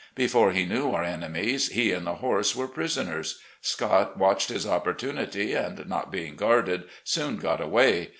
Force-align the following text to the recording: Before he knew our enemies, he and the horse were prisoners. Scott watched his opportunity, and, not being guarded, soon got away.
Before 0.15 0.49
he 0.51 0.65
knew 0.65 0.89
our 0.89 1.03
enemies, 1.03 1.67
he 1.67 1.91
and 1.91 2.07
the 2.07 2.15
horse 2.15 2.55
were 2.55 2.67
prisoners. 2.67 3.39
Scott 3.61 4.17
watched 4.17 4.49
his 4.49 4.65
opportunity, 4.65 5.53
and, 5.53 5.87
not 5.87 6.11
being 6.11 6.35
guarded, 6.35 6.85
soon 7.03 7.37
got 7.37 7.61
away. 7.61 8.09